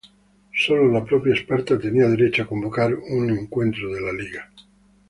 Sólo 0.51 0.91
la 0.91 1.05
propia 1.05 1.35
Esparta 1.35 1.77
tenía 1.77 2.07
derecho 2.09 2.41
a 2.41 2.47
convocar 2.47 2.91
un 2.95 3.29
encuentro 3.37 3.93
de 3.93 4.01
la 4.01 4.11
Liga. 4.11 4.49